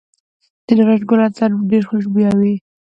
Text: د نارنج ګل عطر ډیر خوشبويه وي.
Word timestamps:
د 0.65 0.67
نارنج 0.77 1.01
ګل 1.09 1.19
عطر 1.27 1.49
ډیر 1.71 1.83
خوشبويه 1.89 2.31
وي. 2.39 2.55